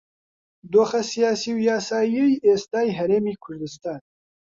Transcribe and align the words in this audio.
دۆخە 0.71 1.01
سیاسی 1.11 1.51
و 1.53 1.59
یاساییەی 1.69 2.41
ئێستای 2.45 2.95
هەرێمی 2.99 3.35
کوردستان 3.43 3.99